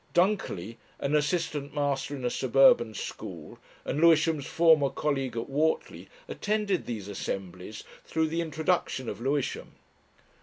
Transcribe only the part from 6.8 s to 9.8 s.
these assemblies through the introduction of Lewisham.